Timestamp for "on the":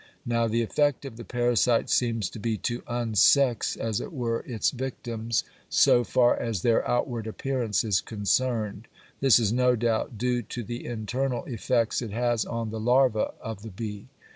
12.45-12.79